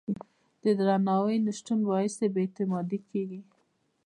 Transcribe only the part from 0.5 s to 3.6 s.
د درناوي نه شتون باعث بې اعتمادي کېږي.